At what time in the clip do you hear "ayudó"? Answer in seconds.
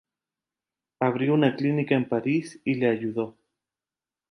2.89-3.37